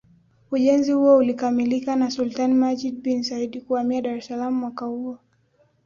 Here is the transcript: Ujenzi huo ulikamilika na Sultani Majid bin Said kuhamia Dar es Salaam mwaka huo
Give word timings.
Ujenzi 0.51 0.91
huo 0.91 1.17
ulikamilika 1.17 1.95
na 1.95 2.11
Sultani 2.11 2.53
Majid 2.53 3.01
bin 3.01 3.23
Said 3.23 3.63
kuhamia 3.67 4.01
Dar 4.01 4.17
es 4.17 4.25
Salaam 4.27 4.53
mwaka 4.53 4.85
huo 4.85 5.19